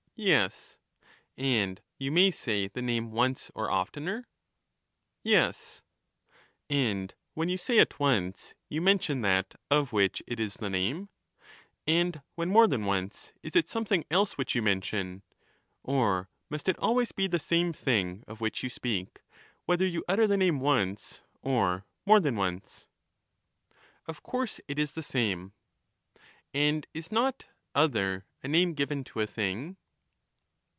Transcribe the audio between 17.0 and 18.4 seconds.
be the same thing